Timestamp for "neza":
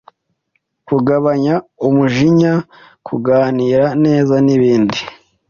4.05-4.35